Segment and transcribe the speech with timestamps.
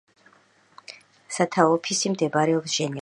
[1.35, 2.99] სათავო ოფისი მდებარეობს ჟენევაში.